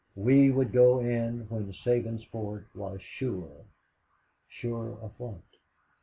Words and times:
We 0.15 0.49
would 0.49 0.71
go 0.71 0.99
in 0.99 1.45
when 1.49 1.71
Sabinsport 1.73 2.63
was 2.73 2.99
sure! 3.03 3.65
Sure 4.49 4.97
of 4.99 5.11
what? 5.19 5.43